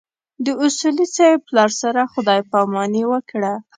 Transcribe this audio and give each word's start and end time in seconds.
د 0.45 0.47
اصولي 0.65 1.05
صیب 1.15 1.39
پلار 1.47 1.71
سره 1.81 2.01
خدای 2.13 2.39
ج 2.43 2.47
پاماني 2.51 3.03
وکړه. 3.11 3.53